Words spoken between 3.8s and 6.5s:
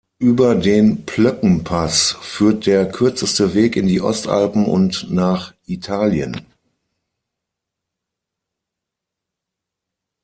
die Ostalpen und nach Italien.